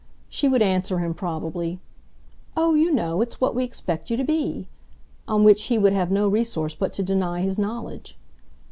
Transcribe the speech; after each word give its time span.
She 0.29 0.47
would 0.49 0.63
answer 0.63 0.97
him 0.97 1.13
probably: 1.13 1.79
"Oh, 2.57 2.73
you 2.73 2.91
know, 2.91 3.21
it's 3.21 3.39
what 3.39 3.53
we 3.53 3.63
expect 3.63 4.09
you 4.09 4.17
to 4.17 4.23
be!" 4.23 4.67
on 5.27 5.43
which 5.43 5.65
he 5.65 5.77
would 5.77 5.93
have 5.93 6.09
no 6.09 6.27
resource 6.27 6.73
but 6.73 6.91
to 6.93 7.03
deny 7.03 7.41
his 7.41 7.59
knowledge. 7.59 8.17